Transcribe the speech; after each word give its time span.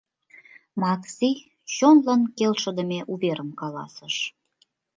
Макси 0.81 1.29
чонлан 1.75 2.21
келшыдыме 2.37 2.99
уверым 3.13 3.49
каласыш. 3.59 4.15